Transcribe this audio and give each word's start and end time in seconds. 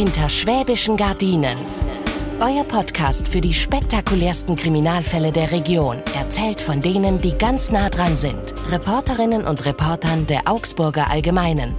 Hinter 0.00 0.30
schwäbischen 0.30 0.96
Gardinen. 0.96 1.58
Euer 2.40 2.64
Podcast 2.64 3.28
für 3.28 3.42
die 3.42 3.52
spektakulärsten 3.52 4.56
Kriminalfälle 4.56 5.30
der 5.30 5.52
Region, 5.52 5.98
erzählt 6.16 6.58
von 6.58 6.80
denen, 6.80 7.20
die 7.20 7.36
ganz 7.36 7.70
nah 7.70 7.90
dran 7.90 8.16
sind. 8.16 8.54
Reporterinnen 8.70 9.44
und 9.44 9.66
Reportern 9.66 10.26
der 10.26 10.48
Augsburger 10.48 11.10
Allgemeinen. 11.10 11.74